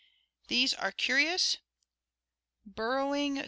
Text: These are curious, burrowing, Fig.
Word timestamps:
These 0.47 0.73
are 0.73 0.91
curious, 0.91 1.59
burrowing, 2.65 3.35
Fig. 3.35 3.39